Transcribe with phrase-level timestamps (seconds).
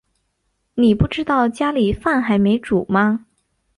[0.73, 3.27] 妳不知道家里饭还没煮吗